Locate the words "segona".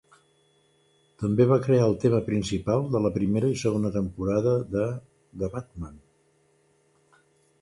3.65-3.93